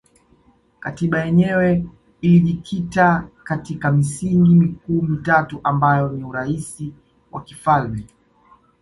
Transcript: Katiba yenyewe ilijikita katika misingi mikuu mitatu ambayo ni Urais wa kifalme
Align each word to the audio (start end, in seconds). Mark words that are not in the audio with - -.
Katiba 0.79 1.19
yenyewe 1.25 1.85
ilijikita 2.21 3.27
katika 3.43 3.91
misingi 3.91 4.55
mikuu 4.55 5.01
mitatu 5.01 5.59
ambayo 5.63 6.09
ni 6.09 6.23
Urais 6.23 6.83
wa 7.31 7.43
kifalme 7.43 8.07